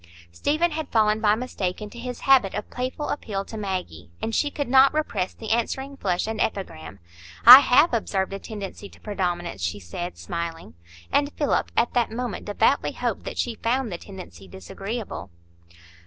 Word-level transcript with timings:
Stephen 0.31 0.71
had 0.71 0.89
fallen 0.89 1.21
by 1.21 1.35
mistake 1.35 1.79
into 1.79 1.99
his 1.99 2.21
habit 2.21 2.55
of 2.55 2.67
playful 2.71 3.09
appeal 3.09 3.45
to 3.45 3.55
Maggie, 3.55 4.09
and 4.19 4.33
she 4.33 4.49
could 4.49 4.67
not 4.67 4.91
repress 4.95 5.35
the 5.35 5.51
answering 5.51 5.95
flush 5.95 6.25
and 6.25 6.41
epigram. 6.41 6.97
"I 7.45 7.59
have 7.59 7.93
observed 7.93 8.33
a 8.33 8.39
tendency 8.39 8.89
to 8.89 8.99
predominance," 8.99 9.61
she 9.61 9.79
said, 9.79 10.17
smiling; 10.17 10.73
and 11.11 11.31
Philip 11.33 11.71
at 11.77 11.93
that 11.93 12.09
moment 12.09 12.45
devoutly 12.45 12.93
hoped 12.93 13.25
that 13.25 13.37
she 13.37 13.53
found 13.61 13.91
the 13.91 13.99
tendency 13.99 14.47
disagreeable. 14.47 15.29